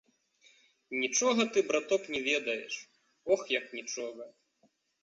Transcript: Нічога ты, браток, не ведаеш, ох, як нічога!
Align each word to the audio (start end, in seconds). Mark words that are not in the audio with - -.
Нічога 1.01 1.41
ты, 1.57 1.65
браток, 1.69 2.01
не 2.17 2.21
ведаеш, 2.31 2.73
ох, 3.37 3.41
як 3.61 3.65
нічога! 3.81 4.23